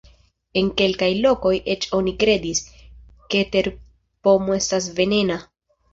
En 0.59 0.69
kelkaj 0.79 1.09
lokoj 1.25 1.51
eĉ 1.75 1.85
oni 1.99 2.13
kredis, 2.23 2.61
ke 3.35 3.45
terpomo 3.57 4.57
estas 4.61 4.89
venena. 5.03 5.39